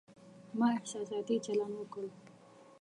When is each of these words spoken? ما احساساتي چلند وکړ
ما 0.57 0.67
احساساتي 0.77 1.35
چلند 1.45 1.73
وکړ 1.77 2.05